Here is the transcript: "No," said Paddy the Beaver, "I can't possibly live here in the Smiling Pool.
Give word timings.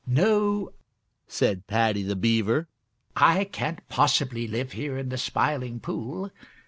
"No," 0.07 0.73
said 1.27 1.67
Paddy 1.67 2.01
the 2.01 2.15
Beaver, 2.15 2.67
"I 3.15 3.43
can't 3.43 3.87
possibly 3.87 4.47
live 4.47 4.71
here 4.71 4.97
in 4.97 5.09
the 5.09 5.17
Smiling 5.19 5.79
Pool. 5.79 6.31